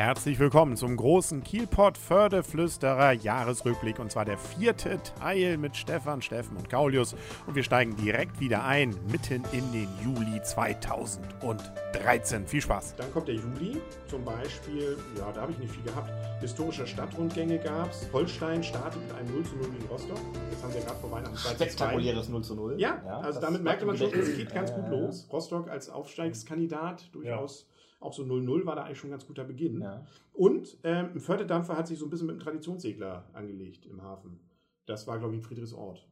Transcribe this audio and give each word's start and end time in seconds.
Herzlich 0.00 0.38
willkommen 0.38 0.78
zum 0.78 0.96
großen 0.96 1.44
Kielpot 1.44 1.98
Fördeflüsterer 1.98 3.12
Jahresrückblick 3.12 3.98
und 3.98 4.10
zwar 4.10 4.24
der 4.24 4.38
vierte 4.38 4.98
Teil 5.18 5.58
mit 5.58 5.76
Stefan, 5.76 6.22
Steffen 6.22 6.56
und 6.56 6.70
Kaulius 6.70 7.14
und 7.46 7.54
wir 7.54 7.62
steigen 7.62 7.94
direkt 7.96 8.40
wieder 8.40 8.64
ein, 8.64 8.96
mitten 9.12 9.44
in 9.52 9.70
den 9.72 9.88
Juli 10.02 10.40
2013. 10.42 12.46
Viel 12.46 12.62
Spaß! 12.62 12.94
Dann 12.96 13.12
kommt 13.12 13.28
der 13.28 13.34
Juli, 13.34 13.78
zum 14.06 14.24
Beispiel, 14.24 14.96
ja, 15.18 15.30
da 15.32 15.42
habe 15.42 15.52
ich 15.52 15.58
nicht 15.58 15.74
viel 15.74 15.84
gehabt. 15.84 16.10
Historische 16.40 16.86
Stadtrundgänge 16.86 17.58
gab 17.58 17.90
es. 17.90 18.08
Holstein 18.10 18.64
startet 18.64 19.02
mit 19.02 19.14
einem 19.14 19.34
0 19.34 19.44
zu 19.44 19.56
0 19.56 19.68
gegen 19.68 19.86
Rostock. 19.90 20.18
Das 20.50 20.62
haben 20.62 20.72
wir 20.72 20.80
gerade 20.80 20.98
vor 20.98 21.10
Weihnachten 21.10 21.36
Spektakuläres 21.36 22.30
0 22.30 22.42
zu 22.42 22.54
0. 22.54 22.80
Ja, 22.80 23.02
ja 23.04 23.18
also 23.18 23.38
damit 23.38 23.62
merkte 23.62 23.84
man 23.84 23.98
schon, 23.98 24.10
es 24.14 24.34
geht 24.34 24.54
ganz 24.54 24.70
ja, 24.70 24.76
gut 24.76 24.86
ja, 24.86 24.98
los. 24.98 25.28
Rostock 25.30 25.68
als 25.68 25.90
Aufsteigskandidat 25.90 27.10
durchaus. 27.12 27.66
Auch 28.00 28.12
so 28.12 28.22
0-0 28.24 28.64
war 28.66 28.76
da 28.76 28.84
eigentlich 28.84 28.98
schon 28.98 29.08
ein 29.08 29.12
ganz 29.12 29.26
guter 29.26 29.44
Beginn. 29.44 29.82
Ja. 29.82 30.04
Und 30.32 30.78
ähm, 30.84 31.10
ein 31.14 31.20
Förderdampfer 31.20 31.76
hat 31.76 31.86
sich 31.86 31.98
so 31.98 32.06
ein 32.06 32.10
bisschen 32.10 32.26
mit 32.26 32.34
einem 32.34 32.42
Traditionssegler 32.42 33.28
angelegt 33.34 33.84
im 33.86 34.02
Hafen. 34.02 34.40
Das 34.86 35.06
war, 35.06 35.18
glaube 35.18 35.34
ich, 35.34 35.38
in 35.40 35.42
Friedrichsort. 35.44 36.06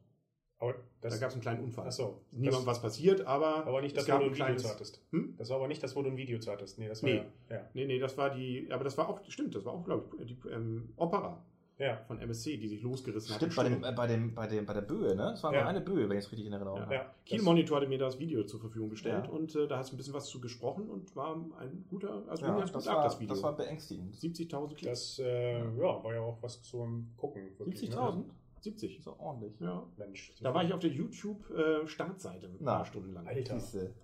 Aber 0.59 0.75
das, 1.01 1.13
da 1.13 1.19
gab 1.21 1.29
es 1.29 1.35
einen 1.35 1.41
kleinen 1.41 1.63
Unfall. 1.63 1.85
Ach 1.87 1.91
so, 1.91 2.21
Niemand 2.31 2.57
das- 2.57 2.65
was 2.65 2.81
passiert, 2.81 3.21
aber, 3.25 3.65
aber 3.65 3.81
nicht 3.81 3.95
es 3.97 4.03
das, 4.03 4.07
gab 4.07 4.19
wo 4.19 4.25
du 4.25 4.31
ein 4.35 4.41
ein 4.41 4.47
Video 4.49 4.57
zu 4.57 4.69
hattest. 4.69 5.01
Hm? 5.11 5.33
Das 5.37 5.49
war 5.49 5.57
aber 5.57 5.67
nicht 5.69 5.81
das, 5.81 5.95
wo 5.95 6.01
du 6.03 6.09
ein 6.09 6.17
Video 6.17 6.37
zu 6.39 6.51
hattest. 6.51 6.77
Nee, 6.77 6.87
das 6.89 7.01
war 7.01 7.09
Nee. 7.09 7.23
ja. 7.49 7.55
Ja, 7.55 7.69
Nee, 7.73 7.85
nee, 7.85 7.97
das 7.97 8.17
war 8.17 8.29
die, 8.29 8.67
aber 8.71 8.83
das 8.83 8.97
war 8.97 9.07
auch, 9.09 9.21
stimmt, 9.29 9.55
das 9.55 9.63
war 9.65 9.73
auch, 9.73 9.85
glaube 9.85 10.05
ich, 10.21 10.27
die 10.27 10.49
ähm, 10.49 10.89
Opera 10.97 11.43
ja. 11.79 11.97
von 12.07 12.19
MSC, 12.19 12.57
die 12.57 12.67
sich 12.67 12.81
losgerissen 12.83 13.33
Stimmt, 13.35 13.51
hat. 13.51 13.55
bei, 13.57 13.65
im 13.65 13.71
dem, 13.73 13.79
Sturm. 13.79 13.93
äh, 13.93 13.95
bei, 13.95 14.07
dem, 14.07 14.35
bei, 14.35 14.47
dem, 14.47 14.65
bei 14.65 14.73
der 14.73 14.81
Böe, 14.81 15.15
ne? 15.15 15.31
Es 15.33 15.41
war 15.43 15.51
Ja. 15.53 15.61
nur 15.61 15.69
eine 15.69 15.81
Böe, 15.81 16.07
wenn 16.07 16.17
ich 16.17 16.25
es 16.25 16.31
richtig 16.31 16.45
in 16.47 16.53
Erinnerung 16.53 16.81
habe. 16.81 16.93
ja. 16.93 17.13
Kiel 17.25 17.37
Das- 17.39 17.45
Monitor 17.45 17.77
hatte 17.77 17.87
mir 17.87 17.97
das 17.97 18.19
Video 18.19 18.43
zur 18.43 18.59
Verfügung 18.59 18.89
gestellt 18.91 19.25
Ja. 19.25 19.31
und 19.31 19.55
äh, 19.55 19.67
da 19.67 19.77
hast 19.79 19.91
du 19.91 19.95
ein 19.95 19.97
bisschen 19.97 20.13
was 20.13 20.27
zu 20.27 20.39
gesprochen 20.39 20.89
und 20.89 21.15
war 21.15 21.35
ein 21.59 21.85
guter, 21.89 22.23
also 22.27 22.45
Ja, 22.45 22.59
das, 22.59 22.71
gut 22.73 22.87
ab, 22.87 22.95
war, 22.97 23.03
das 23.03 23.19
Video. 23.19 23.33
das 23.33 23.43
war 23.43 23.55
beängstigend. 23.57 24.15
70.000 24.15 24.75
Klicks. 24.75 25.15
Das 25.17 25.19
äh, 25.25 25.59
ja, 25.59 26.03
war 26.03 26.13
ja 26.13 26.21
auch 26.21 26.37
was 26.41 26.61
zum 26.61 27.09
Gucken. 27.17 27.49
wirklich, 27.57 27.79
70.000? 27.91 28.15
Ne? 28.17 28.23
70. 28.61 28.97
Das 28.97 29.05
ist 29.05 29.07
auch 29.07 29.19
ordentlich. 29.19 29.53
Ja. 29.61 29.83
Mensch. 29.97 30.33
Da 30.41 30.53
war 30.53 30.63
ich 30.65 30.73
auf 30.73 30.81
der 30.81 30.89
YouTube-Startseite 30.89 32.47
ein 32.47 32.57
Na. 32.59 32.75
paar 32.77 32.85
Stunden 32.85 33.13
lang. 33.13 33.25
Alter. 33.25 33.57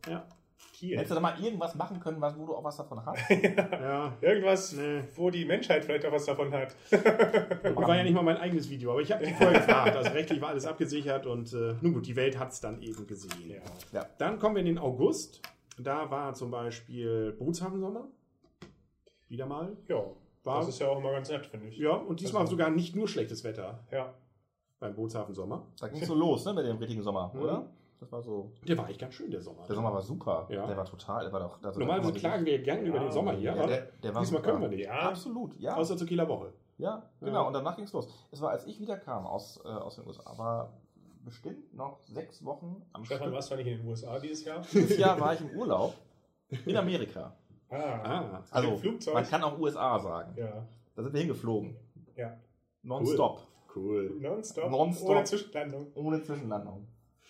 Ja. 0.09 0.25
Kiel. 0.73 0.95
Hättest 0.97 1.11
du 1.11 1.15
da 1.15 1.21
mal 1.21 1.41
irgendwas 1.41 1.73
machen 1.75 1.99
können, 1.99 2.19
was, 2.19 2.37
wo 2.37 2.45
du 2.45 2.55
auch 2.55 2.63
was 2.63 2.75
davon 2.77 3.05
hast? 3.05 3.29
ja. 3.29 4.13
Irgendwas, 4.21 4.73
Nee. 4.73 5.03
wo 5.15 5.29
die 5.29 5.45
Menschheit 5.45 5.85
vielleicht 5.85 6.05
auch 6.05 6.11
was 6.11 6.25
davon 6.25 6.51
hat. 6.53 6.75
War 6.91 7.95
ja 7.97 8.03
nicht 8.03 8.13
mal 8.13 8.23
mein 8.23 8.37
eigenes 8.37 8.69
Video, 8.69 8.91
aber 8.91 9.01
ich 9.01 9.11
habe 9.11 9.25
die 9.25 9.33
vorher 9.35 9.59
gefragt. 9.59 9.95
Also 9.95 10.11
rechtlich 10.11 10.41
war 10.41 10.49
alles 10.49 10.65
abgesichert 10.65 11.25
und 11.25 11.53
äh, 11.53 11.75
nun 11.81 11.93
gut, 11.93 12.05
die 12.07 12.15
Welt 12.15 12.37
hat 12.37 12.51
es 12.51 12.59
dann 12.59 12.81
eben 12.81 13.07
gesehen. 13.07 13.61
Ja. 13.93 14.05
Dann 14.17 14.37
kommen 14.39 14.55
wir 14.55 14.59
in 14.61 14.65
den 14.67 14.77
August. 14.77 15.41
Da 15.77 16.09
war 16.11 16.33
zum 16.33 16.51
Beispiel 16.51 17.31
Bootshafen 17.33 17.79
Sommer. 17.79 18.07
Wieder 19.27 19.45
mal. 19.45 19.75
ja. 19.87 20.03
War, 20.43 20.59
Das 20.59 20.69
ist 20.69 20.79
ja 20.79 20.87
auch 20.89 20.99
immer 20.99 21.11
ganz 21.11 21.29
nett, 21.29 21.45
finde 21.47 21.67
ich. 21.69 21.77
ja, 21.79 21.89
und 21.95 22.19
diesmal 22.19 22.41
Also- 22.41 22.51
sogar 22.51 22.69
nicht 22.69 22.95
nur 22.95 23.07
schlechtes 23.07 23.43
Wetter 23.43 23.79
Ja. 23.91 24.13
beim 24.79 24.93
Bootshafen 24.93 25.33
Sommer. 25.33 25.65
Da 25.79 25.87
ging 25.87 25.99
es 26.01 26.07
so 26.07 26.13
los, 26.13 26.45
ne, 26.45 26.53
mit 26.53 26.65
dem 26.67 26.77
richtigen 26.77 27.01
Sommer, 27.01 27.31
Mhm. 27.33 27.41
oder? 27.41 27.69
Das 28.05 28.11
war 28.11 28.21
so. 28.21 28.51
Der 28.67 28.77
war 28.77 28.85
eigentlich 28.85 28.99
ganz 28.99 29.15
schön, 29.15 29.31
der 29.31 29.41
Sommer. 29.41 29.63
Der 29.67 29.75
Sommer 29.75 29.91
war 29.91 30.01
super. 30.03 30.45
Ja. 30.51 30.67
Der 30.67 30.77
war 30.77 30.85
total, 30.85 31.23
der 31.23 31.33
war 31.33 31.39
doch. 31.39 31.63
Also 31.63 31.79
Normalerweise 31.79 32.13
klagen 32.13 32.45
wir 32.45 32.61
gerne 32.61 32.83
über 32.83 32.97
Ja, 32.97 33.03
den 33.03 33.11
Sommer 33.11 33.31
hier, 33.33 33.45
Ja, 33.51 33.53
aber 33.53 33.67
der, 33.67 33.81
der 33.81 34.11
diesmal 34.11 34.25
super. 34.25 34.41
können 34.41 34.61
wir 34.61 34.67
nicht. 34.67 34.85
Ja. 34.85 35.09
Absolut, 35.09 35.59
ja. 35.59 35.75
Außer 35.75 35.97
zur 35.97 36.05
Kieler 36.07 36.27
Woche. 36.29 36.53
Ja, 36.77 37.09
genau. 37.19 37.47
Und 37.47 37.53
danach 37.53 37.75
ging 37.75 37.85
es 37.85 37.93
los. 37.93 38.07
Es 38.31 38.41
war, 38.41 38.51
als 38.51 38.67
ich 38.67 38.79
wieder 38.79 38.97
kam 38.97 39.25
aus, 39.25 39.59
äh, 39.65 39.69
aus 39.69 39.95
den 39.95 40.05
USA, 40.05 40.37
war 40.37 40.71
bestimmt 41.23 41.73
noch 41.73 41.99
sechs 42.03 42.45
Wochen 42.45 42.83
am 42.93 43.03
Stefan, 43.05 43.23
Stück. 43.23 43.33
warst 43.33 43.51
du 43.51 43.55
nicht 43.55 43.67
in 43.67 43.77
den 43.79 43.87
USA 43.87 44.19
dieses 44.19 44.45
Jahr? 44.45 44.61
Dieses 44.71 44.97
Jahr 44.99 45.19
war 45.19 45.33
ich 45.33 45.41
im 45.41 45.49
Urlaub 45.57 45.95
in 46.65 46.77
Amerika. 46.77 47.35
Ah. 47.67 47.77
Ah, 48.03 48.43
Also, 48.51 48.79
man 49.11 49.25
kann 49.25 49.41
auch 49.43 49.57
USA 49.57 49.97
sagen. 49.99 50.35
Ja. 50.37 50.67
Da 50.95 51.01
sind 51.01 51.11
wir 51.11 51.19
hingeflogen. 51.19 51.75
Ja. 52.15 52.37
Nonstop. 52.83 53.41
cool. 53.75 54.15
Nonstop. 54.21 54.69
Nonstop. 54.69 55.09
Ohne 55.09 55.23
Zwischenlandung. 55.23 55.87
Ohne 55.95 56.21
Zwischenlandung. 56.21 56.87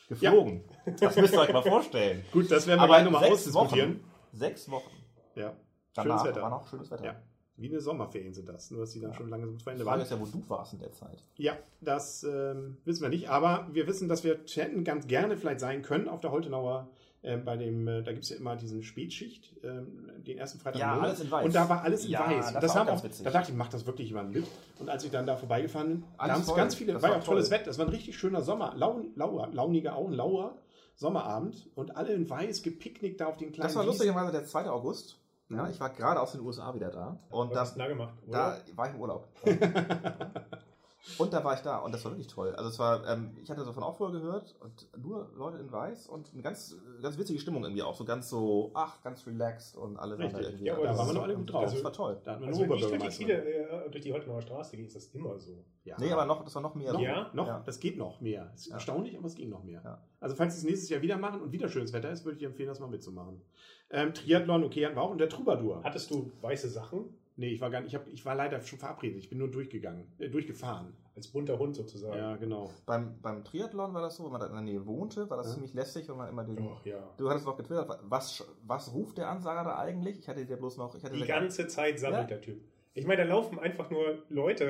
Geflogen. 0.07 0.63
Das 0.99 1.15
müsst 1.15 1.33
ihr 1.33 1.39
euch 1.39 1.53
mal 1.53 1.63
vorstellen. 1.63 2.23
Gut, 2.31 2.51
das 2.51 2.67
werden 2.67 2.79
wir 2.79 2.83
Aber 2.83 2.93
gleich 2.93 3.05
nochmal 3.05 3.31
ausdiskutieren. 3.31 3.95
Wochen, 3.95 4.11
sechs 4.33 4.69
Wochen. 4.69 4.91
Ja. 5.35 5.49
Schönes 5.51 5.55
Danach 5.93 6.25
Wetter. 6.25 6.41
war 6.41 6.49
noch 6.49 6.67
schönes 6.67 6.91
Wetter. 6.91 7.05
Ja. 7.05 7.15
Wie 7.57 7.69
eine 7.69 7.79
Sommerferien 7.79 8.33
sind 8.33 8.49
das, 8.49 8.69
nur 8.69 8.81
dass 8.81 8.91
die 8.91 8.99
dann 8.99 9.13
schon 9.13 9.29
lange 9.29 9.45
Die 9.45 9.51
Ende 9.51 9.63
Frage 9.63 9.85
waren. 9.85 10.01
ist 10.01 10.11
ja, 10.11 10.19
wo 10.19 10.25
du 10.25 10.43
warst 10.49 10.73
in 10.73 10.79
der 10.79 10.91
Zeit. 10.91 11.23
Ja, 11.37 11.57
das 11.79 12.23
ähm, 12.23 12.77
wissen 12.83 13.01
wir 13.01 13.09
nicht, 13.09 13.29
aber 13.29 13.67
wir 13.71 13.87
wissen, 13.87 14.09
dass 14.09 14.25
wir 14.25 14.41
hätten 14.53 14.83
ganz 14.83 15.07
gerne 15.07 15.37
vielleicht 15.37 15.61
sein 15.61 15.81
können 15.81 16.09
auf 16.09 16.19
der 16.19 16.31
Holtenauer. 16.31 16.89
Ähm, 17.25 17.43
bei 17.43 17.57
dem, 17.57 17.87
äh, 17.87 18.03
da 18.03 18.11
gibt 18.11 18.23
es 18.23 18.29
ja 18.29 18.37
immer 18.37 18.55
diesen 18.55 18.83
Spätschicht, 18.83 19.55
ähm, 19.63 20.09
den 20.25 20.37
ersten 20.37 20.59
Freitag 20.59 20.79
Ja, 20.79 20.97
alles 20.99 21.19
in 21.19 21.29
weiß. 21.31 21.45
Und 21.45 21.55
da 21.55 21.67
war 21.67 21.81
alles 21.83 22.05
in 22.05 22.11
Ja, 22.11 22.29
weiß. 22.29 22.53
das 22.53 22.61
das 22.61 22.69
war 22.75 22.81
haben 22.81 22.87
auch 22.87 22.91
auch, 22.93 23.01
ganz 23.01 23.03
witzig. 23.03 23.25
da 23.25 23.31
dachte 23.31 23.51
ich, 23.51 23.57
macht 23.57 23.73
das 23.73 23.85
wirklich 23.85 24.07
jemand 24.09 24.33
mit. 24.33 24.45
Und 24.79 24.89
als 24.89 25.03
ich 25.03 25.11
dann 25.11 25.25
da 25.25 25.35
vorbeigefahren 25.35 26.01
bin, 26.01 26.03
da 26.17 26.27
haben 26.29 26.41
es 26.41 26.53
ganz 26.55 26.75
viele, 26.75 26.93
Das 26.93 27.01
war 27.01 27.09
ja 27.11 27.17
auch 27.17 27.23
tolles 27.23 27.49
toll. 27.49 27.55
Wetter. 27.57 27.65
Das 27.65 27.77
war 27.79 27.85
ein 27.85 27.91
richtig 27.91 28.17
schöner 28.17 28.41
Sommer, 28.41 28.73
lau, 28.77 29.01
lauer, 29.15 29.47
launiger, 29.51 29.95
auch 29.95 30.07
ein 30.07 30.13
lauer 30.13 30.55
Sommerabend. 30.95 31.67
Und 31.75 31.97
alle 31.97 32.13
in 32.13 32.29
weiß 32.29 32.61
gepicknickt 32.63 33.19
da 33.19 33.25
auf 33.25 33.37
den 33.37 33.51
kleinen 33.51 33.67
Das 33.67 33.75
war 33.75 33.85
lustigerweise 33.85 34.31
der 34.31 34.45
2. 34.45 34.69
August. 34.69 35.17
Ja, 35.49 35.69
ich 35.69 35.79
war 35.79 35.89
gerade 35.91 36.19
aus 36.21 36.31
den 36.31 36.41
USA 36.41 36.73
wieder 36.73 36.89
da. 36.89 37.19
Und 37.29 37.49
Was 37.49 37.53
da, 37.53 37.59
hast 37.61 37.75
du 37.75 37.79
da 37.79 37.87
gemacht? 37.87 38.13
da 38.31 38.57
war 38.75 38.87
ich 38.87 38.95
im 38.95 39.01
Urlaub. 39.01 39.27
und 41.19 41.33
da 41.33 41.43
war 41.43 41.53
ich 41.53 41.61
da 41.61 41.77
und 41.79 41.93
das 41.93 42.03
war 42.03 42.11
wirklich 42.11 42.27
toll. 42.27 42.53
Also 42.55 42.69
es 42.69 42.79
war, 42.79 43.07
ähm, 43.07 43.37
ich 43.41 43.49
hatte 43.49 43.63
davon 43.63 43.83
auch 43.83 43.95
vorher 43.97 44.19
gehört 44.19 44.55
und 44.59 44.87
nur 44.97 45.31
Leute 45.35 45.57
in 45.59 45.71
Weiß 45.71 46.07
und 46.07 46.31
eine 46.33 46.41
ganz, 46.41 46.75
ganz 47.01 47.17
witzige 47.17 47.39
Stimmung 47.39 47.63
irgendwie 47.63 47.83
auch. 47.83 47.95
So 47.95 48.05
ganz 48.05 48.29
so, 48.29 48.71
ach, 48.73 49.01
ganz 49.03 49.25
relaxed 49.27 49.77
und 49.77 49.97
alle 49.97 50.17
waren 50.17 50.31
da 50.31 50.37
Richtig. 50.37 50.45
irgendwie. 50.47 50.65
Ja, 50.65 50.73
aber 50.75 50.83
Da 50.83 50.89
das 50.89 50.97
waren 50.99 51.07
wir 51.07 51.11
ist 51.11 51.15
noch 51.17 51.23
alle 51.23 51.35
gut 51.35 51.53
drauf. 51.53 51.63
Das 51.73 51.83
war 51.83 51.93
toll. 51.93 52.21
Da 52.23 52.31
hatten 52.31 52.41
wir 52.41 52.47
Also 52.47 52.63
eine 52.63 52.69
wenn 52.71 52.75
ich 52.77 52.81
durch 52.87 53.17
die, 53.17 53.23
Oberbürgermeisterin. 53.25 53.43
Kiele, 53.69 53.85
äh, 53.85 53.89
durch 53.91 54.03
die 54.03 54.13
Holtenauer 54.13 54.41
Straße 54.41 54.77
gehe, 54.77 54.85
ist 54.85 54.95
das 54.95 55.05
immer 55.07 55.37
so. 55.39 55.63
Ja. 55.83 55.95
Nee, 55.99 56.11
aber 56.11 56.25
noch, 56.25 56.43
das 56.43 56.55
war 56.55 56.61
noch 56.63 56.75
mehr. 56.75 56.91
Noch, 56.93 56.99
so. 56.99 57.05
Ja? 57.05 57.29
noch 57.33 57.47
Ja. 57.47 57.63
das 57.65 57.79
geht 57.79 57.97
noch 57.97 58.19
mehr. 58.21 58.51
Ist 58.55 58.67
Ja. 58.67 58.73
erstaunlich, 58.75 59.17
aber 59.17 59.27
es 59.27 59.35
ging 59.35 59.49
noch 59.49 59.63
mehr. 59.63 59.81
Ja. 59.83 60.01
Also 60.19 60.35
falls 60.35 60.53
sie 60.55 60.59
es 60.61 60.65
nächstes 60.65 60.89
Jahr 60.89 61.01
wieder 61.01 61.17
machen 61.17 61.41
und 61.41 61.51
wieder 61.51 61.69
schönes 61.69 61.93
Wetter 61.93 62.09
ist, 62.09 62.25
würde 62.25 62.37
ich 62.37 62.43
empfehlen, 62.43 62.69
das 62.69 62.79
mal 62.79 62.87
mitzumachen. 62.87 63.41
Ähm, 63.91 64.13
Triathlon, 64.15 64.63
okay, 64.63 64.85
hatten 64.85 64.95
wir 64.95 65.01
auch. 65.03 65.11
Und 65.11 65.19
der 65.19 65.29
Troubadour. 65.29 65.81
Hattest 65.83 66.09
du 66.09 66.31
weiße 66.41 66.67
Sachen? 66.69 67.15
Nee, 67.37 67.49
ich 67.49 67.59
war 67.59 67.69
gar 67.69 67.81
nicht, 67.81 67.89
ich, 67.89 67.95
hab, 67.95 68.07
ich 68.07 68.25
war 68.25 68.33
leider 68.35 68.61
schon 68.61 68.79
verabredet. 68.79 69.17
Ich 69.17 69.27
bin 69.29 69.37
nur 69.39 69.49
durchgegangen, 69.51 70.07
äh, 70.19 70.29
durchgefahren. 70.29 70.93
Als 71.15 71.27
bunter 71.27 71.57
Hund 71.59 71.75
sozusagen. 71.75 72.17
Ja, 72.17 72.35
genau. 72.37 72.71
Beim, 72.85 73.19
beim 73.21 73.43
Triathlon 73.43 73.93
war 73.93 74.01
das 74.01 74.15
so, 74.17 74.23
wenn 74.25 74.31
man 74.31 74.41
da 74.41 74.47
in 74.47 74.53
der 74.53 74.61
Nähe 74.61 74.85
wohnte, 74.85 75.29
war 75.29 75.37
das 75.37 75.47
Ja. 75.47 75.53
ziemlich 75.53 75.73
lästig, 75.73 76.07
wenn 76.09 76.17
man 76.17 76.29
immer 76.29 76.43
den. 76.43 76.57
Ach 76.61 76.85
ja. 76.85 76.97
Du 77.17 77.29
hattest 77.29 77.45
noch 77.45 77.57
getwittert, 77.57 77.99
was, 78.03 78.45
was 78.65 78.93
ruft 78.93 79.17
der 79.17 79.29
Ansager 79.29 79.63
da 79.63 79.77
eigentlich? 79.77 80.19
Ich 80.19 80.27
hatte 80.29 80.41
ja 80.41 80.55
bloß 80.55 80.77
noch. 80.77 80.95
Ich 80.95 81.03
hatte 81.03 81.13
Die 81.15 81.21
da- 81.21 81.25
ganze 81.25 81.67
Zeit 81.67 81.99
sammelt 81.99 82.23
Ja. 82.23 82.27
der 82.37 82.41
Typ. 82.41 82.61
Ich 82.93 83.05
meine, 83.05 83.23
da 83.23 83.27
laufen 83.27 83.59
einfach 83.59 83.89
nur 83.89 84.19
Leute 84.29 84.63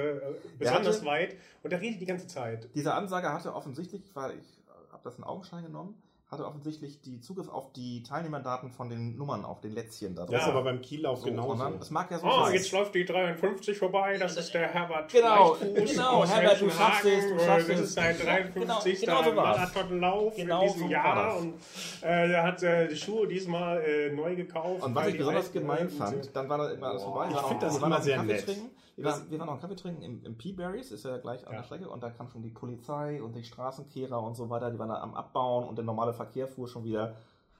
äh, 0.44 0.48
besonders 0.58 0.98
hatte- 0.98 1.06
weit 1.06 1.36
und 1.62 1.70
der 1.72 1.82
redet 1.82 2.02
die 2.02 2.06
ganze 2.08 2.26
Zeit. 2.26 2.70
Dieser 2.74 2.96
Ansager 2.96 3.32
hatte 3.34 3.54
offensichtlich, 3.54 4.02
weil 4.16 4.40
ich 4.40 4.60
habe 4.92 5.04
das 5.04 5.18
in 5.20 5.24
Augenschein 5.24 5.64
genommen, 5.64 5.96
hatte 6.36 6.48
offensichtlich 6.48 7.02
die 7.02 7.20
Zugriff 7.20 7.50
auf 7.50 7.72
die 7.74 8.04
Teilnehmerdaten 8.04 8.70
von 8.72 8.90
den 8.90 9.18
Nummern 9.18 9.44
auf 9.46 9.60
den 9.62 9.72
Lätzchen 9.74 10.16
da 10.16 10.22
Das 10.24 10.32
drauf. 10.32 10.40
ist 10.42 10.48
aber 10.48 10.64
beim 10.64 10.82
Kiellauf 10.82 11.20
So, 11.20 11.30
dann, 11.56 11.80
es 11.80 11.90
mag 11.90 12.12
ja 12.12 12.20
so 12.20 12.28
Oh, 12.28 12.44
sein. 12.46 12.54
jetzt 12.54 12.72
läuft 12.72 12.94
die 12.96 13.06
53 13.06 13.78
vorbei, 13.78 14.18
das 14.18 14.38
ist 14.38 14.54
der 14.54 14.68
Herbert 14.68 15.12
Genau, 15.12 15.56
genau, 15.60 16.26
Herbert, 16.26 16.62
du 16.62 16.70
schaffst 16.70 17.06
es, 17.06 17.28
du 17.30 17.40
schaffst 17.40 17.70
Das 17.70 17.80
es. 17.80 17.86
ist 17.88 17.94
sein 17.94 18.16
53. 18.18 19.02
Genau, 19.02 19.20
genau 19.22 19.30
so. 19.30 19.36
Marathonlauf 19.36 20.36
Genau 20.36 20.62
in 20.62 20.68
diesem 20.68 20.82
so 20.88 20.88
Jahr 20.92 21.16
das. 21.34 21.42
und 21.42 21.54
äh, 22.04 22.32
er 22.34 22.44
hat 22.44 22.64
äh, 22.64 22.88
die 22.88 22.96
Schuhe 22.96 23.28
diesmal 23.28 23.82
äh, 23.82 24.12
neu 24.12 24.36
gekauft. 24.36 24.84
Und 24.84 24.94
was 24.96 25.08
ich 25.08 25.18
besonders 25.18 25.52
gemein 25.52 25.88
äh, 25.88 25.90
fand, 25.90 26.36
dann 26.36 26.50
war 26.50 26.58
da 26.58 26.72
immer 26.72 26.88
alles 26.88 27.04
vorbei. 27.04 27.26
ich 27.30 27.32
Wir 27.32 27.36
waren 27.38 27.48
find 27.50 27.62
noch- 27.62 27.68
das 27.70 27.78
immer 27.84 28.02
sehr 28.02 28.24
nett. 28.24 28.46
Trinken. 28.46 28.70
Wir, 28.98 29.06
waren, 29.06 29.30
wir 29.30 29.38
waren 29.40 29.46
noch 29.48 29.54
einen 29.54 29.62
Kaffee 29.62 29.76
trinken 29.76 30.02
im, 30.04 30.24
im 30.24 30.38
P-Berries, 30.38 30.92
ist 30.92 31.04
ja 31.06 31.18
gleich 31.18 31.46
an 31.46 31.54
Ja. 31.54 31.60
der 31.60 31.66
Strecke. 31.66 31.90
Und 31.90 32.02
da 32.02 32.10
kam 32.12 32.30
schon 32.30 32.42
die 32.42 32.50
Polizei 32.50 33.22
und 33.22 33.36
die 33.36 33.44
Straßenkehrer 33.44 34.22
und 34.22 34.36
so 34.36 34.50
weiter. 34.50 34.72
Die 34.72 34.80
waren 34.80 34.90
da 34.90 35.02
am 35.02 35.14
Abbauen 35.16 35.68
und 35.68 35.78
der 35.78 35.84
normale 35.86 36.14
Verkehr 36.14 36.48
fuhr 36.48 36.68
schon 36.68 36.84
wieder. 36.86 37.16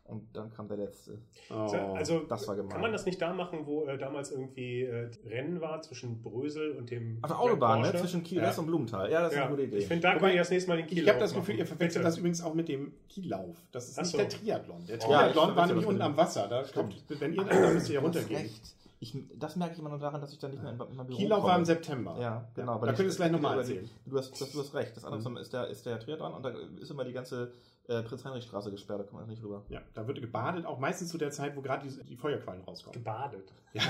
Und 0.08 0.22
dann 0.36 0.52
kam 0.52 0.68
der 0.68 0.78
letzte. 0.78 1.18
Oh. 1.50 1.54
Also 1.96 2.20
Das 2.20 2.48
war 2.48 2.56
gemein. 2.56 2.70
kann 2.70 2.82
man 2.82 2.92
das 2.92 3.08
nicht 3.08 3.20
da 3.20 3.34
machen, 3.34 3.66
wo 3.66 3.86
äh, 3.86 3.98
damals 3.98 4.32
irgendwie 4.32 4.84
äh, 4.84 5.10
Rennen 5.26 5.60
war 5.62 5.82
zwischen 5.82 6.22
Brösel 6.22 6.74
und 6.74 6.92
dem 6.92 7.18
Auf 7.24 7.32
der 7.32 7.40
Autobahn, 7.40 7.82
ne? 7.82 7.92
Zwischen 7.96 8.24
Kiel 8.24 8.38
Ja. 8.44 8.56
Und 8.56 8.68
Blumenthal. 8.68 9.12
Ja, 9.12 9.22
das 9.22 9.32
ist 9.32 9.38
Ja. 9.38 9.46
eine 9.46 9.52
gute 9.56 9.64
Idee. 9.64 9.78
Ich 9.78 9.88
finde, 9.88 10.04
da 10.04 10.10
Wobei, 10.10 10.20
können 10.20 10.32
wir 10.34 10.42
das 10.42 10.52
nächste 10.52 10.70
Mal 10.70 10.78
den 10.78 10.86
Kiel 10.86 11.02
ich 11.04 11.10
habe 11.10 11.20
das 11.20 11.32
machen. 11.32 11.42
Gefühl, 11.42 11.56
ihr 11.58 11.66
verwechselt 11.66 12.04
Bitte. 12.04 12.04
das 12.04 12.18
übrigens 12.20 12.44
auch 12.44 12.54
mit 12.54 12.68
dem 12.70 12.94
Kiellauf. 13.10 13.58
Das 13.72 13.90
ist 13.90 13.98
Ach 13.98 14.04
nicht 14.04 14.12
so. 14.12 14.18
der 14.20 14.30
Triathlon. 14.30 14.86
Der 14.86 15.00
Ja, 15.00 15.02
Triathlon 15.08 15.50
ich 15.50 15.56
war 15.56 15.66
nämlich 15.68 15.86
unten 15.88 16.02
am 16.04 16.16
Wasser. 16.16 16.48
Da 16.50 16.64
kommt, 16.72 17.04
wenn 17.20 17.34
ihr 17.34 17.44
da 17.44 17.72
müsst 17.74 17.90
ihr 17.90 17.96
ja 17.96 18.02
runtergehen. 18.02 18.42
recht. 18.42 18.76
Ich, 19.14 19.16
das 19.38 19.56
merke 19.56 19.74
ich 19.74 19.80
immer 19.80 19.90
nur 19.90 20.00
daran, 20.00 20.20
dass 20.22 20.34
ich 20.34 20.40
dann 20.40 20.50
nicht 20.52 20.64
mehr 20.64 20.72
in, 20.74 20.80
in 20.80 20.96
mein 20.96 21.06
Büro 21.06 21.18
Kiellauf 21.20 21.42
komme. 21.42 21.52
war 21.52 21.60
im 21.60 21.66
September. 21.66 22.18
Ja, 22.20 22.48
genau. 22.56 22.76
Da 22.76 22.82
weil 22.82 22.90
ich- 22.90 22.96
könnt 22.96 23.08
ihr 23.08 23.12
es 23.12 23.16
gleich 23.18 23.32
nochmal 23.32 23.60
erzählen. 23.60 23.88
Du 24.06 24.18
hast, 24.18 24.40
das, 24.42 24.52
du 24.52 24.60
hast 24.60 24.74
recht. 24.74 24.96
Das 24.98 25.06
andere 25.06 25.30
Mhm. 25.30 25.38
ist, 25.38 25.54
der, 25.54 25.68
ist 25.68 25.86
der 25.86 26.00
Triathlon 26.00 26.34
und 26.34 26.44
da 26.44 26.50
ist 26.82 26.90
immer 26.90 27.04
die 27.06 27.14
ganze 27.14 27.52
äh, 27.88 28.02
Prinz-Heinrich-Straße 28.02 28.72
gesperrt, 28.72 29.00
da 29.02 29.04
kommt 29.04 29.22
man 29.22 29.30
nicht 29.30 29.44
rüber. 29.44 29.64
Ja, 29.70 29.80
da 29.94 30.08
wird 30.08 30.20
gebadet, 30.20 30.66
auch 30.66 30.80
meistens 30.80 31.10
zu 31.10 31.20
der 31.20 31.30
Zeit, 31.30 31.56
wo 31.56 31.62
gerade 31.62 31.88
die, 31.88 32.04
die 32.04 32.16
Feuerquallen 32.18 32.64
rauskommen. 32.64 32.94
Gebadet. 32.94 33.54
Ja. 33.74 33.84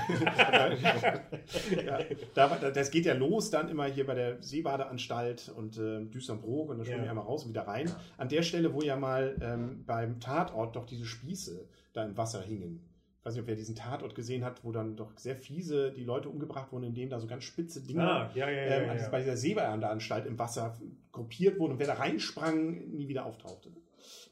ja, 1.82 2.00
da, 2.34 2.58
da- 2.58 2.72
das 2.72 2.92
geht 2.92 3.06
ja 3.06 3.14
los 3.14 3.50
dann 3.52 3.70
immer 3.70 3.86
hier 3.86 4.06
bei 4.06 4.14
der 4.16 4.42
Seebadeanstalt 4.42 5.52
und 5.56 5.78
äh, 5.78 6.04
Düsternbrook 6.06 6.70
und 6.70 6.78
dann 6.78 6.86
schwimmen 6.86 7.00
Ja. 7.00 7.04
wir 7.06 7.10
einmal 7.12 7.26
raus 7.26 7.44
und 7.44 7.50
wieder 7.52 7.68
rein. 7.68 7.90
An 8.18 8.30
der 8.30 8.42
Stelle, 8.44 8.74
wo 8.74 8.82
ja 8.82 8.96
mal 8.96 9.36
ähm, 9.42 9.84
beim 9.86 10.20
Tatort 10.20 10.76
doch 10.76 10.86
diese 10.86 11.06
Spieße 11.06 11.66
da 11.94 12.04
im 12.04 12.18
Wasser 12.18 12.42
hingen. 12.42 12.82
Weiß 13.26 13.34
nicht, 13.34 13.42
ob 13.42 13.48
wer 13.48 13.56
diesen 13.56 13.76
Tatort 13.76 14.14
gesehen 14.16 14.46
hat, 14.46 14.64
wo 14.64 14.72
dann 14.72 14.96
doch 14.96 15.12
sehr 15.18 15.36
fiese 15.36 15.92
die 15.92 16.04
Leute 16.04 16.30
umgebracht 16.30 16.72
wurden, 16.72 16.84
in 16.86 16.94
denen 16.94 17.10
da 17.10 17.20
so 17.20 17.28
ganz 17.28 17.44
spitze 17.44 17.82
Dinger 17.82 18.30
Ah, 18.30 18.32
ja, 18.36 18.50
ja, 18.50 18.56
ja. 18.66 18.76
ähm, 18.78 18.86
ja, 18.86 18.92
an- 18.92 18.98
ja. 19.00 19.10
bei 19.10 19.20
dieser 19.20 19.36
Seebeeranstalt 19.38 20.26
im 20.28 20.38
Wasser 20.38 20.78
gruppiert 21.12 21.60
wurden 21.60 21.74
und 21.74 21.80
wer 21.80 21.88
da 21.88 21.96
reinsprang, 21.96 22.92
nie 22.92 23.08
wieder 23.08 23.26
auftauchte. 23.26 23.72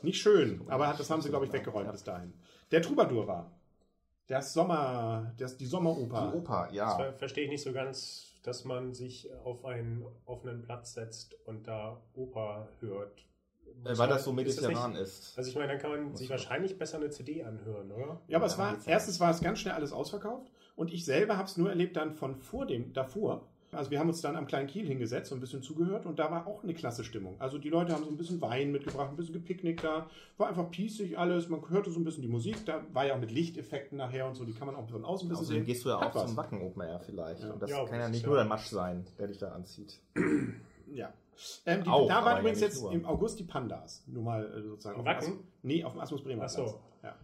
Nicht 0.03 0.21
schön, 0.21 0.61
aber 0.67 0.93
das 0.97 1.09
haben 1.09 1.21
sie, 1.21 1.29
glaube 1.29 1.45
ich, 1.45 1.53
weggeräumt 1.53 1.91
bis 1.91 2.03
dahin. 2.03 2.33
Der 2.71 2.81
Troubadour 2.81 3.27
war. 3.27 3.51
Das 4.27 4.53
Sommer, 4.53 5.33
das, 5.37 5.57
die 5.57 5.65
Sommeroper. 5.65 6.31
Die 6.31 6.37
Oper, 6.37 6.65
Das 6.67 6.75
ja. 6.75 6.95
ver 6.95 7.13
verstehe 7.13 7.43
ich 7.45 7.49
nicht 7.49 7.63
so 7.63 7.73
ganz, 7.73 8.33
dass 8.43 8.63
man 8.63 8.93
sich 8.93 9.29
auf 9.43 9.65
einen 9.65 10.05
offenen 10.25 10.61
Platz 10.61 10.93
setzt 10.93 11.35
und 11.45 11.67
da 11.67 11.99
Oper 12.13 12.67
hört. 12.79 13.25
Weil 13.85 14.07
das 14.07 14.23
so 14.23 14.31
Ist 14.31 14.35
mediterran 14.37 14.91
nicht- 14.93 15.01
ist. 15.01 15.37
Also 15.37 15.49
ich 15.49 15.55
meine, 15.55 15.67
dann 15.67 15.77
kann 15.77 15.91
man 15.91 16.03
Muss 16.03 16.19
sich 16.19 16.29
man. 16.29 16.37
wahrscheinlich 16.37 16.77
besser 16.77 16.97
eine 16.97 17.09
CD 17.09 17.43
anhören, 17.43 17.91
oder? 17.91 18.21
Ja, 18.29 18.37
aber 18.37 18.45
es 18.45 18.57
war, 18.57 18.77
erstens 18.85 19.19
war 19.19 19.29
es 19.31 19.41
ganz 19.41 19.59
schnell 19.59 19.73
alles 19.73 19.91
ausverkauft 19.91 20.49
und 20.77 20.91
ich 20.93 21.03
selber 21.03 21.35
habe 21.37 21.47
es 21.47 21.57
nur 21.57 21.69
erlebt 21.69 21.97
dann 21.97 22.13
von 22.13 22.35
vor 22.37 22.65
dem, 22.65 22.93
davor. 22.93 23.45
Also 23.73 23.89
wir 23.89 23.99
haben 23.99 24.07
uns 24.07 24.21
dann 24.21 24.35
am 24.35 24.45
kleinen 24.45 24.67
Kiel 24.67 24.85
hingesetzt 24.85 25.31
und 25.31 25.39
ein 25.39 25.41
bisschen 25.41 25.63
zugehört 25.63 26.05
und 26.05 26.19
da 26.19 26.29
war 26.29 26.45
auch 26.45 26.63
eine 26.63 26.75
klasse 26.75 27.03
Stimmung. 27.03 27.35
Also 27.41 27.57
die 27.57 27.69
Leute 27.69 27.91
haben 27.91 28.03
so 28.05 28.09
ein 28.11 28.17
bisschen 28.17 28.39
Wein 28.39 28.71
mitgebracht, 28.71 29.09
ein 29.09 29.15
bisschen 29.17 29.33
gepicknickt 29.33 29.83
da, 29.83 30.07
war 30.37 30.47
einfach 30.47 30.69
piesig 30.69 31.17
alles, 31.17 31.49
man 31.49 31.67
hörte 31.69 31.89
so 31.89 31.99
ein 31.99 32.03
bisschen 32.03 32.21
die 32.21 32.27
Musik, 32.29 32.65
da 32.67 32.81
war 32.93 33.05
ja 33.07 33.15
auch 33.15 33.19
mit 33.19 33.31
Lichteffekten 33.31 33.97
nachher 33.97 34.27
und 34.27 34.35
so, 34.35 34.45
die 34.45 34.53
kann 34.53 34.67
man 34.67 34.75
auch 34.75 34.87
von 34.87 35.03
außen 35.03 35.25
ein 35.25 35.29
bisschen 35.29 35.41
Außerdem 35.45 35.61
sehen. 35.61 35.65
gehst 35.65 35.83
du 35.85 35.89
ja 35.89 35.99
Hat 35.99 36.11
auch 36.11 36.15
was. 36.15 36.27
zum 36.27 36.37
Wacken 36.37 36.61
Open 36.61 36.83
Air 36.83 36.99
vielleicht. 36.99 37.41
Ja. 37.43 37.51
Und 37.51 37.61
das 37.63 37.69
Ja, 37.71 37.83
kann 37.85 37.99
ja 37.99 38.07
nicht 38.09 38.19
ist 38.21 38.25
nur 38.27 38.35
der 38.35 38.45
Matsch 38.45 38.67
sein, 38.67 39.05
der 39.17 39.27
dich 39.27 39.39
da 39.39 39.49
anzieht. 39.51 39.99
Ja. 40.93 41.11
Ähm, 41.65 41.83
die, 41.83 41.89
Auch, 41.89 42.07
da 42.07 42.23
waren 42.25 42.39
übrigens 42.39 42.59
jetzt 42.61 42.81
nur. 42.81 42.91
im 42.91 43.05
August 43.05 43.39
die 43.39 43.43
Pandas. 43.43 44.03
Nur 44.07 44.23
mal 44.23 44.45
äh, 44.45 44.61
sozusagen. 44.63 44.97
Auf 44.99 45.03
dem 45.03 45.07
Wacken? 45.07 45.39
Nee, 45.61 45.83
auf 45.83 45.93
dem 45.93 46.01
Asmus 46.01 46.23
Bremer 46.23 46.43
Ach 46.45 46.49
so. 46.49 46.79
Ja. 47.01 47.15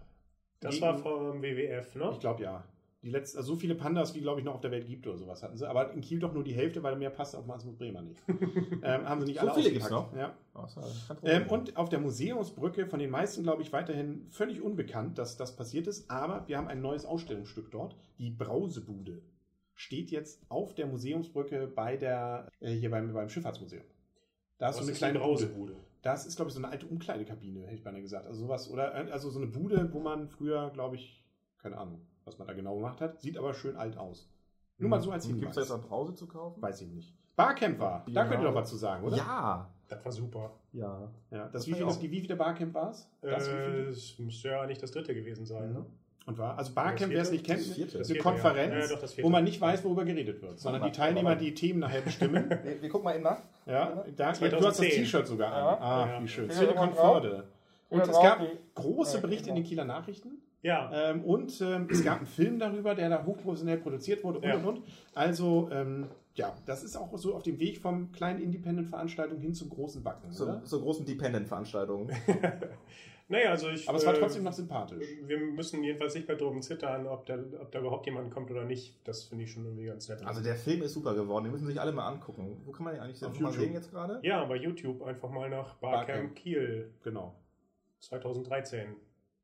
Das 0.60 0.76
Die- 0.76 0.82
war 0.82 0.98
vom 0.98 1.42
WWF, 1.42 1.96
ne? 1.96 2.10
Ich 2.14 2.20
glaube 2.20 2.44
ja. 2.44 2.64
Die 3.02 3.10
letzten, 3.10 3.38
also 3.38 3.54
so 3.54 3.60
viele 3.60 3.76
Pandas, 3.76 4.14
wie 4.14 4.20
glaube 4.20 4.42
ich 4.42 4.46
noch 4.46 4.56
auf 4.56 4.60
der 4.60 4.72
Welt 4.72 4.86
gibt 4.86 5.08
oder 5.08 5.18
sowas 5.18 5.42
hatten 5.42 5.56
sie. 5.56 5.66
Aber 5.70 5.94
in 5.94 6.02
Kiel 6.02 6.20
doch 6.20 6.34
nur 6.34 6.44
die 6.44 6.52
Hälfte, 6.52 6.84
weil 6.84 6.98
mehr 6.98 7.10
passt 7.10 7.34
auf 7.34 7.44
dem 7.44 7.52
Asmus 7.52 7.78
Bremer 7.78 8.02
nicht. 8.02 8.22
ähm, 8.84 9.08
haben 9.08 9.22
sie 9.22 9.28
nicht 9.28 9.40
So 9.40 9.48
alle 9.48 9.54
viele 9.56 9.72
gibt's 9.72 9.90
ausgepackt. 9.90 10.14
noch? 10.14 10.20
Ja. 10.20 10.36
Oh. 10.54 10.66
Ähm, 11.24 11.48
und 11.48 11.78
auf 11.78 11.88
der 11.88 12.00
Museumsbrücke, 12.00 12.88
von 12.88 13.00
den 13.00 13.10
meisten 13.10 13.44
glaube 13.44 13.62
ich 13.62 13.72
weiterhin 13.72 14.28
völlig 14.32 14.62
unbekannt, 14.62 15.18
dass 15.18 15.38
das 15.38 15.56
passiert 15.56 15.88
ist. 15.88 16.12
Aber 16.12 16.46
wir 16.50 16.58
haben 16.58 16.68
ein 16.68 16.82
neues 16.82 17.06
Ausstellungsstück 17.06 17.72
dort. 17.72 17.96
Die 18.18 18.32
Brausebude 18.32 19.22
steht 19.76 20.12
jetzt 20.12 20.42
auf 20.50 20.76
der 20.76 20.88
Museumsbrücke 20.88 21.68
bei 21.74 21.96
der, 21.96 22.50
äh, 22.60 22.74
hier 22.74 22.90
beim, 22.92 23.14
beim 23.14 23.30
Schifffahrtsmuseum. 23.30 23.84
Da 24.60 24.70
ist 24.70 24.76
so 24.76 24.84
eine 24.84 24.92
ist 24.92 24.98
kleine. 24.98 25.18
Brausebude? 25.20 25.76
Das 26.02 26.26
ist, 26.26 26.36
glaube 26.36 26.50
ich, 26.50 26.56
so 26.56 26.62
eine 26.62 26.70
alte 26.72 26.86
Umkleidekabine, 26.86 27.64
hätte 27.64 27.76
ich 27.76 27.84
beinahe 27.84 28.02
gesagt. 28.02 28.26
Also 28.28 28.42
sowas, 28.42 28.70
oder 28.70 28.94
äh, 28.94 29.12
also 29.12 29.30
so 29.32 29.40
eine 29.40 29.48
Bude, 29.48 29.92
wo 29.92 30.00
man 30.00 30.28
früher, 30.30 30.70
glaube 30.70 30.96
ich, 30.96 31.26
keine 31.58 31.78
Ahnung, 31.78 32.02
was 32.26 32.38
man 32.38 32.48
da 32.48 32.54
genau 32.54 32.76
gemacht 32.76 33.02
hat. 33.02 33.20
Sieht 33.20 33.38
aber 33.38 33.54
schön 33.54 33.76
alt 33.76 33.98
aus. 33.98 34.30
Nur 34.78 34.90
mal 34.90 35.02
so 35.02 35.12
als 35.12 35.26
Gibt 35.26 35.36
es 35.36 35.40
Hinweis. 35.42 35.56
da 35.56 35.62
jetzt 35.62 35.72
auch 35.72 35.82
Brause 35.90 36.14
zu 36.16 36.26
kaufen? 36.28 36.62
Weiß 36.62 36.80
ich 36.82 36.90
nicht. 36.90 37.14
Barcamp 37.36 37.80
war. 37.80 38.06
Da 38.06 38.12
Ja. 38.12 38.26
könnt 38.28 38.42
ihr 38.42 38.48
doch 38.48 38.56
was 38.56 38.70
zu 38.70 38.78
sagen, 38.78 39.04
oder? 39.04 39.18
Ja. 39.18 39.70
Das 39.90 40.06
war 40.06 40.12
super. 40.12 40.52
Ja. 40.72 41.10
ja 41.32 41.44
das, 41.46 41.52
Das 41.52 41.68
wie, 41.68 41.74
viel, 41.74 41.86
das, 41.86 42.02
wie 42.02 42.08
viel 42.20 42.28
der 42.28 42.36
Barcamp 42.36 42.74
war 42.74 42.92
es? 42.92 43.10
Das 43.22 43.48
Äh, 43.48 44.22
müsste 44.22 44.50
ja 44.50 44.62
eigentlich 44.62 44.78
das 44.78 44.92
dritte 44.92 45.14
gewesen 45.16 45.46
sein, 45.46 45.74
ne? 45.74 45.86
Und 46.30 46.38
war? 46.38 46.58
Also 46.58 46.74
Barcamp, 46.74 47.12
wer 47.12 47.22
es 47.22 47.32
nicht 47.32 47.46
kennt, 47.46 47.60
Das 47.60 47.68
vierte. 47.76 47.82
ist 47.82 47.96
eine 47.96 48.06
vierte, 48.06 48.18
ja. 48.18 48.24
Konferenz, 48.24 48.74
Ja, 48.90 48.96
doch, 48.96 49.02
das 49.02 49.14
vierte. 49.14 49.28
wo 49.28 49.32
man 49.32 49.44
nicht 49.44 49.60
weiß, 49.60 49.84
worüber 49.84 50.06
geredet 50.06 50.42
wird, 50.42 50.60
sondern 50.60 50.84
die 50.84 50.92
Teilnehmer 50.92 51.36
die 51.36 51.54
Themen 51.54 51.80
nachher 51.80 52.02
bestimmen. 52.02 52.50
Wir, 52.64 52.82
wir 52.82 52.90
gucken 52.90 53.04
mal 53.06 53.16
eben 53.16 53.24
nach. 53.24 53.42
Ja, 53.66 54.04
da, 54.16 54.32
du 54.32 54.38
hast 54.38 54.42
das 54.42 54.78
2010. 54.78 54.90
T-Shirt 54.92 55.28
sogar 55.28 55.52
an. 55.52 55.58
Ja. 55.58 55.78
Ah, 55.80 56.08
Ja. 56.16 56.24
wie 56.24 56.28
schön. 56.28 56.48
Ja, 56.48 56.54
Silicon. 56.56 56.94
Förde. 56.94 57.44
Und 57.90 57.98
Ja, 58.00 58.04
es 58.06 58.12
gab 58.22 58.42
große 58.76 59.16
Ja, 59.18 59.22
Berichte 59.22 59.50
in 59.50 59.56
genau. 59.56 59.64
den 59.64 59.70
Kieler 59.70 59.86
Nachrichten. 59.86 60.30
Ja, 60.62 60.92
Ähm, 60.94 61.24
und 61.24 61.60
ähm, 61.62 61.88
es 61.90 62.04
gab 62.04 62.18
einen 62.18 62.26
Film 62.28 62.60
darüber, 62.60 62.94
der 62.94 63.10
da 63.10 63.24
hochprofessionell 63.26 63.78
produziert 63.78 64.24
wurde 64.24 64.40
und 64.40 64.48
Ja. 64.48 64.56
und 64.58 64.66
und. 64.66 64.82
Also, 65.16 65.70
ähm, 65.72 66.08
ja, 66.36 66.54
das 66.66 66.84
ist 66.84 66.96
auch 66.98 67.18
so 67.18 67.34
auf 67.34 67.44
dem 67.44 67.60
Weg 67.60 67.80
vom 67.80 68.12
kleinen 68.12 68.42
Independent-Veranstaltung 68.42 69.40
hin 69.40 69.54
zum 69.54 69.70
großen 69.70 70.04
Backen, 70.04 70.32
So, 70.32 70.44
oder? 70.44 70.62
so 70.66 70.80
großen 70.82 71.06
Dependent-Veranstaltungen. 71.06 72.12
naja, 73.30 73.52
also 73.52 73.70
ich. 73.70 73.88
Aber 73.88 73.98
es 73.98 74.06
war 74.06 74.14
äh, 74.16 74.20
trotzdem 74.20 74.44
noch 74.44 74.52
sympathisch. 74.54 75.08
Wir 75.26 75.38
müssen 75.40 75.84
jedenfalls 75.84 76.14
nicht 76.16 76.28
mehr 76.28 76.36
drum 76.38 76.62
zittern, 76.62 77.08
ob 77.08 77.26
da, 77.26 77.38
ob 77.62 77.72
da 77.72 77.80
überhaupt 77.80 78.06
jemand 78.06 78.32
kommt 78.32 78.52
oder 78.52 78.66
nicht. 78.66 79.00
Das 79.08 79.24
finde 79.24 79.46
ich 79.46 79.52
schon 79.52 79.64
irgendwie 79.66 79.86
ganz 79.86 80.10
nett. 80.10 80.22
Also 80.26 80.42
der 80.44 80.56
Film 80.56 80.82
ist 80.82 80.94
super 80.94 81.14
geworden. 81.16 81.46
Den 81.46 81.52
müssen 81.54 81.68
sich 81.68 81.80
alle 81.80 81.92
mal 81.94 82.08
angucken. 82.08 82.62
Wo 82.66 82.72
kann 82.72 82.84
man 82.84 82.94
den 82.96 83.04
eigentlich 83.04 83.24
Auf 83.24 83.40
mal 83.40 83.50
YouTube. 83.50 83.64
sehen 83.64 83.74
jetzt 83.74 83.92
gerade? 83.92 84.20
ja, 84.24 84.44
bei 84.46 84.56
YouTube 84.58 85.02
einfach 85.04 85.30
mal 85.30 85.50
nach 85.50 85.76
Barcamp, 85.76 86.08
Barcamp. 86.08 86.36
Kiel 86.36 86.92
Genau. 87.04 87.36
2013. 88.00 88.96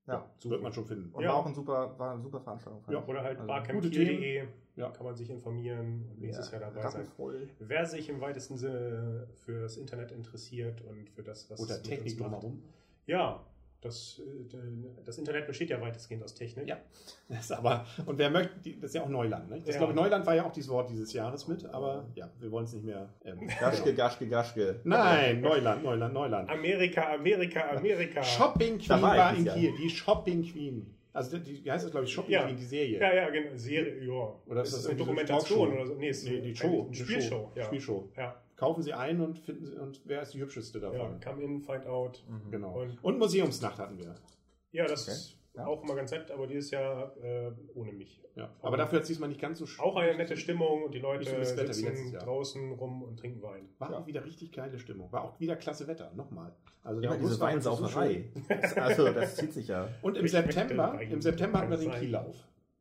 Ja. 0.07 0.29
Wird 0.43 0.61
man 0.61 0.71
schon 0.71 0.85
finden. 0.85 1.11
Und 1.13 1.23
Ja. 1.23 1.29
war 1.29 1.35
auch 1.37 1.45
ein 1.47 1.55
super, 1.55 1.97
war 1.97 2.13
eine 2.13 2.21
super 2.21 2.39
Veranstaltung. 2.39 2.83
Ja. 2.89 3.03
Oder 3.05 3.23
halt 3.23 3.37
Also, 3.39 3.47
barcampkiel.de. 3.47 4.43
Ja. 4.75 4.89
Kann 4.91 5.05
man 5.05 5.15
sich 5.15 5.29
informieren 5.29 6.05
und 6.11 6.19
nächstes 6.19 6.51
Jahr 6.51 6.59
dabei 6.61 6.87
sein. 6.89 7.07
Wer 7.59 7.85
sich 7.85 8.09
im 8.09 8.19
weitesten 8.21 8.57
Sinne 8.57 9.27
für 9.45 9.61
das 9.61 9.77
Internet 9.77 10.11
interessiert 10.11 10.81
und 10.81 11.09
für 11.09 11.23
das, 11.23 11.49
was 11.49 11.59
Oder 11.61 11.71
es 11.71 11.77
mit 11.77 11.85
Technik 11.87 12.13
uns 12.13 12.19
macht. 12.19 12.31
drumherum. 12.43 12.63
Ja, 13.07 13.41
das, 13.85 14.19
äh, 14.19 14.55
das 15.05 15.17
Internet 15.17 15.47
besteht 15.47 15.69
ja 15.69 15.79
weitestgehend 15.79 16.23
aus 16.23 16.33
Technik. 16.33 16.67
Ja. 16.67 16.77
Das 17.27 17.45
ist 17.45 17.51
aber, 17.53 17.87
und 18.05 18.19
wer 18.19 18.29
möchte, 18.29 18.51
das 18.79 18.91
ist 18.91 18.95
ja 18.95 19.01
auch 19.03 19.09
Neuland. 19.09 19.49
Ne? 19.49 19.57
Das 19.65 19.73
Ja. 19.73 19.77
glaube 19.79 19.93
ich, 19.93 19.95
Neuland 19.99 20.25
war 20.27 20.35
ja 20.35 20.45
auch 20.45 20.51
dieses 20.51 20.69
Wort 20.69 20.89
dieses 20.91 21.11
Jahres 21.13 21.47
mit, 21.47 21.65
aber 21.65 22.05
ja, 22.13 22.29
wir 22.39 22.51
wollen 22.51 22.65
es 22.65 22.73
nicht 22.73 22.85
mehr. 22.85 23.09
Ähm, 23.23 23.47
Gaschke. 23.59 23.95
Gaschke, 23.95 24.27
Gaschke. 24.27 24.79
Nein, 24.83 25.41
Neuland, 25.41 25.83
Neuland, 25.83 26.13
Neuland. 26.13 26.49
Amerika, 26.49 27.13
Amerika, 27.15 27.61
Amerika. 27.71 28.21
Shopping 28.21 28.77
Queen 28.77 28.87
Da 28.89 29.01
war 29.01 29.17
war 29.17 29.33
ich 29.33 29.39
in 29.39 29.45
Kiel. 29.45 29.73
Die 29.81 29.89
Shopping 29.89 30.43
Queen. 30.43 30.85
Also 31.13 31.37
die, 31.37 31.61
die 31.63 31.71
heißt 31.71 31.85
das, 31.85 31.91
glaube 31.91 32.05
ich, 32.05 32.13
Shopping 32.13 32.31
Ja. 32.33 32.43
Queen, 32.45 32.57
die 32.57 32.65
Serie. 32.65 32.99
Ja, 32.99 33.13
ja, 33.13 33.29
genau. 33.29 33.49
Serie, 33.55 34.03
ja. 34.05 34.33
Oder 34.45 34.61
ist 34.61 34.67
ist 34.69 34.75
das 34.75 34.81
das 34.83 34.89
eine 34.91 34.99
so 34.99 35.05
Dokumentation 35.05 35.59
Talkshow? 35.69 35.75
oder 35.81 35.87
so? 35.87 35.93
Nee, 35.95 36.09
ist 36.09 36.25
Nee, 36.27 36.41
die 36.41 36.55
Show. 36.55 36.67
Eine 36.67 36.81
Eine 36.85 36.95
Spielshow, 36.95 37.51
ja. 37.55 37.63
Spielshow. 37.63 38.09
Ja, 38.17 38.35
Kaufen 38.55 38.81
Sie 38.83 38.93
ein 38.93 39.19
und 39.21 39.39
finden 39.39 39.65
Sie, 39.65 39.75
und 39.75 40.01
wer 40.05 40.21
ist 40.21 40.33
die 40.33 40.39
hübscheste 40.39 40.79
ja. 40.79 40.89
davon? 40.89 41.19
Come 41.21 41.41
in, 41.43 41.61
find 41.61 41.85
out. 41.87 42.23
Genau. 42.51 42.81
Und- 42.81 43.03
Und, 43.03 43.17
Museumsnacht 43.19 43.77
hatten 43.79 43.97
wir. 43.97 44.15
Ja, 44.71 44.85
das 44.85 45.03
Okay. 45.03 45.11
ist 45.11 45.37
Ja. 45.55 45.65
auch 45.67 45.83
immer 45.83 45.95
ganz 45.95 46.11
nett, 46.11 46.31
aber 46.31 46.47
dieses 46.47 46.71
Jahr 46.71 47.15
äh, 47.23 47.51
ohne 47.75 47.91
mich. 47.93 48.21
Ja. 48.35 48.49
Aber 48.61 48.75
dafür 48.75 48.97
hat 48.97 49.03
es 49.03 49.07
diesmal 49.07 49.29
nicht 49.29 49.39
ganz 49.39 49.59
so 49.59 49.65
sch- 49.65 49.79
Auch 49.79 49.95
eine 49.95 50.15
nette 50.17 50.35
Stimmung 50.35 50.83
und 50.83 50.93
die 50.93 50.99
Leute 50.99 51.19
Nicht 51.19 51.29
so 51.31 51.37
das 51.37 51.51
Wetter 51.55 51.61
wie 51.75 51.81
letztes 51.83 52.09
sitzen 52.11 52.19
draußen 52.19 52.71
rum 52.73 53.03
und 53.03 53.17
trinken 53.17 53.41
Wein. 53.41 53.69
War 53.79 53.91
Ja. 53.91 53.99
auch 53.99 54.07
wieder 54.07 54.25
richtig 54.25 54.51
geile 54.51 54.77
Stimmung. 54.77 55.09
War 55.13 55.23
auch 55.23 55.39
wieder 55.39 55.55
klasse 55.55 55.87
Wetter. 55.87 56.11
Nochmal. 56.15 56.53
Also 56.83 57.01
Immer 57.01 57.17
diese 57.17 57.35
so 57.35 57.39
Weinsauferei. 57.41 58.25
schön. 58.47 58.81
also, 58.83 59.11
das 59.13 59.35
zieht 59.37 59.53
sich 59.53 59.67
ja. 59.69 59.87
Und 60.01 60.17
im 60.17 60.25
Ich 60.25 60.31
September, 60.31 61.01
im 61.01 61.21
September 61.21 61.59
hatten 61.59 61.71
wir 61.71 61.77
den 61.77 61.91
sein. 61.91 61.99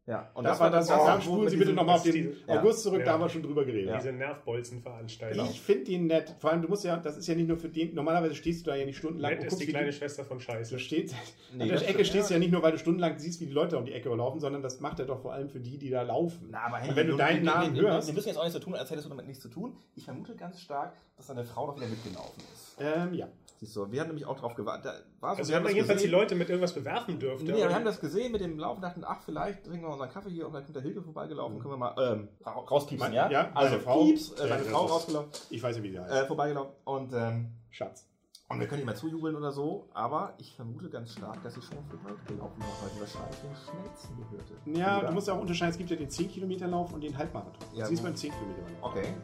Ja. 0.06 0.31
Und 0.35 0.45
das, 0.45 0.61
war 0.61 0.71
das, 0.71 0.91
auch, 0.91 1.06
da 1.06 1.17
wo 1.17 1.20
spulen 1.23 1.49
Sie 1.49 1.56
bitte 1.56 1.73
nochmal 1.73 1.94
auf 1.96 2.03
das 2.03 2.13
den 2.13 2.32
ist 2.32 2.49
August 2.49 2.82
zurück, 2.82 2.99
Ja. 3.01 3.05
da 3.06 3.13
haben 3.13 3.20
wir 3.23 3.29
schon 3.31 3.43
drüber 3.43 3.65
geredet. 3.65 3.94
Diese 3.96 4.13
Nervbolzenveranstaltung. 4.13 5.49
Ich 5.51 5.61
finde 5.61 5.91
ihn 5.93 6.06
nett. 6.06 6.34
Vor 6.39 6.51
allem, 6.51 6.63
du 6.63 6.69
musst 6.69 6.84
ja, 6.84 6.96
das 6.96 7.17
ist 7.17 7.27
ja 7.27 7.34
nicht 7.34 7.49
nur 7.49 7.56
für 7.56 7.69
den, 7.69 7.94
normalerweise 7.94 8.34
stehst 8.34 8.67
du 8.67 8.70
da 8.70 8.77
ja 8.77 8.84
nicht 8.84 8.99
stundenlang 8.99 9.32
Nett 9.32 9.44
ist 9.44 9.51
guckst, 9.51 9.63
die 9.67 9.70
kleine 9.73 9.93
Schwester 9.93 10.25
von 10.25 10.39
Du 10.39 10.44
Scheiße. 10.44 10.79
stehst, 10.79 11.15
Nee, 11.55 11.63
an 11.63 11.69
der 11.69 11.79
das 11.79 11.82
Ecke 11.84 11.93
stimmt, 12.05 12.06
stehst 12.08 12.31
du 12.31 12.34
ja. 12.34 12.39
ja 12.39 12.41
nicht 12.41 12.53
nur, 12.53 12.63
weil 12.63 12.73
du 12.73 12.79
stundenlang 12.79 13.19
siehst, 13.19 13.41
wie 13.41 13.46
die 13.46 13.53
Leute 13.53 13.79
um 13.79 13.84
die 13.87 13.93
Ecke 13.93 14.08
laufen, 14.15 14.41
sondern 14.41 14.63
das 14.63 14.81
macht 14.81 14.99
er 15.01 15.06
doch 15.06 15.20
vor 15.23 15.32
allem 15.32 15.49
für 15.49 15.61
die, 15.61 15.79
die 15.79 15.91
da 15.91 16.03
laufen. 16.03 16.49
Na, 16.51 16.67
aber 16.67 16.87
Und 16.89 16.96
wenn 16.96 17.06
du 17.08 17.17
deinen 17.17 17.44
Namen 17.44 17.75
hörst- 17.75 18.08
Wir 18.08 18.15
müssen 18.15 18.29
jetzt 18.29 18.37
auch 18.39 18.44
nicht 18.44 18.53
so 18.53 18.58
tun, 18.58 18.75
als 18.75 18.91
hättest 18.91 19.06
du 19.06 19.11
damit 19.11 19.27
nichts 19.27 19.43
zu 19.43 19.49
tun. 19.49 19.77
Ich 19.96 20.05
vermute 20.05 20.34
ganz 20.37 20.61
stark, 20.61 20.93
dass 21.17 21.27
deine 21.29 21.44
Frau 21.44 21.67
doch 21.69 21.77
wieder 21.77 21.87
mitgelaufen 21.89 22.43
ist. 22.53 22.77
Ähm, 22.81 23.15
ja. 23.15 23.29
Siehst 23.65 23.77
du, 23.77 23.91
wir 23.91 24.01
haben 24.01 24.09
nämlich 24.09 24.27
auch 24.27 24.39
drauf 24.39 24.55
gewartet. 24.55 24.85
Da 24.85 25.27
war 25.27 25.35
so, 25.35 25.39
Also 25.39 25.53
wir 25.55 25.61
das 25.61 25.73
jedenfalls 25.73 26.03
die. 26.03 26.09
Leute 26.09 26.35
mit 26.35 26.51
irgendwas 26.51 26.75
bewerfen 26.75 27.19
dürfte. 27.19 27.47
Nee, 27.47 27.56
wir 27.56 27.75
haben 27.75 27.85
das 27.87 27.99
gesehen 27.99 28.31
mit 28.31 28.43
dem 28.43 28.59
Laufen, 28.59 28.83
dachten, 28.83 29.03
ach, 29.06 29.23
vielleicht 29.25 29.65
trinken 29.65 29.87
wir 29.87 29.91
unseren 29.91 30.11
Kaffee 30.11 30.29
hier 30.31 30.47
und 30.47 30.53
dann 30.53 30.65
kommt 30.65 30.77
der 30.77 30.83
Hilke 30.83 31.01
vorbeigelaufen, 31.03 31.59
können 31.61 31.73
wir 31.73 31.79
mal 31.79 31.94
ähm, 31.99 32.29
ra- 32.44 32.53
rauspiepsen, 32.53 33.13
ja? 33.15 33.31
ja, 33.31 33.51
also 33.55 33.71
meine 33.71 33.81
Frau- 33.83 34.05
Pieps, 34.05 34.33
äh, 34.33 34.37
seine 34.37 34.59
das 34.59 34.67
Frau 34.69 34.85
rausgelaufen, 34.85 35.31
Ich 35.49 35.63
weiß 35.63 35.77
ja, 35.79 35.83
wie 35.83 35.91
die 35.93 35.99
heißt. 35.99 36.13
äh, 36.13 36.27
vorbeigelaufen 36.27 36.73
und, 36.85 37.13
ähm, 37.15 37.53
Schatz. 37.71 38.06
und 38.51 38.61
wir 38.61 38.67
können 38.69 38.83
ihm 38.83 38.87
mal 38.87 38.97
zujubeln 38.97 39.35
oder 39.35 39.51
so, 39.51 39.89
aber 39.94 40.35
ich 40.37 40.55
vermute 40.55 40.91
ganz 40.91 41.13
stark, 41.13 41.43
dass 41.43 41.55
sie 41.55 41.63
schon 41.63 41.79
viel 41.89 41.99
weiter 42.05 42.23
gelaufen 42.29 42.61
war, 42.61 42.69
weil 42.83 42.91
sie 42.91 43.01
wahrscheinlich 43.01 43.39
den 43.41 43.55
schnellsten 43.56 44.17
gehörte. 44.19 44.79
Ja, 44.79 44.99
Oder? 44.99 45.06
du 45.09 45.15
musst 45.15 45.27
ja 45.29 45.33
auch 45.35 45.41
unterscheiden, 45.41 45.71
es 45.73 45.79
gibt 45.79 45.89
ja 45.89 45.97
den 45.97 46.11
10 46.11 46.29
Kilometer 46.31 46.67
Lauf 46.67 46.93
und 46.93 47.01
den 47.01 47.17
Halbmarathon. 47.17 47.55
Ja, 47.73 47.87
Sie 47.87 47.94
ist 47.94 48.03
beim 48.03 48.15
10 48.15 48.31
Kilometer 48.31 48.61
Lauf. 48.61 48.93
Okay. 48.93 49.15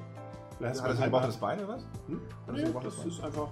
Vielleicht 0.56 0.74
hast 0.76 0.82
Hat 0.82 0.90
er 0.90 0.96
so 0.96 1.02
gebrochenes 1.04 1.36
Bein 1.38 1.58
oder 1.60 1.68
was? 1.68 1.82
Hm? 2.06 2.20
Hat 2.46 2.54
Nee, 2.54 2.66
so 2.66 2.80
das 2.80 2.96
Bein? 2.96 3.08
ist 3.08 3.20
einfach. 3.22 3.48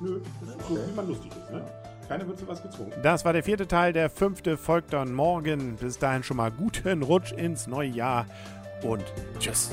Nö, 0.00 0.20
das 0.40 0.56
ist 0.56 0.68
so, 0.68 0.74
wie 0.74 0.94
man 0.94 1.08
lustig 1.08 1.30
ist. 1.30 1.50
Ne? 1.50 1.62
Keiner 2.08 2.26
wird 2.26 2.38
zu 2.38 2.48
was 2.48 2.62
gezwungen. 2.62 2.92
Das 3.02 3.24
war 3.24 3.32
der 3.32 3.42
vierte 3.42 3.68
Teil, 3.68 3.92
der 3.92 4.10
fünfte 4.10 4.56
folgt 4.56 4.92
dann 4.92 5.12
morgen. 5.14 5.76
Bis 5.76 5.98
dahin 5.98 6.22
schon 6.22 6.38
mal 6.38 6.50
guten 6.50 7.02
Rutsch 7.02 7.32
ins 7.32 7.66
neue 7.66 7.90
Jahr 7.90 8.26
und 8.82 9.04
tschüss. 9.38 9.70